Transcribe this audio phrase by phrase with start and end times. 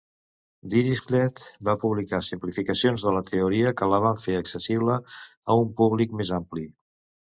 [0.73, 5.01] Dirichlet va publicar simplificacions de la teoria que la van fer accessible
[5.57, 6.71] a un públic més ampli.